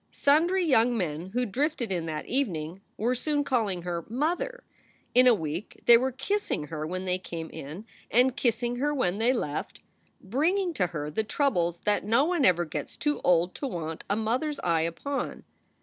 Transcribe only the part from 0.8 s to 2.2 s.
men who drifted in